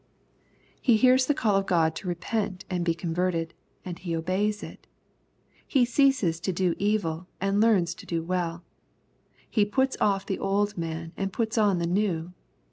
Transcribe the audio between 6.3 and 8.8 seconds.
to do evil, and learns to do well.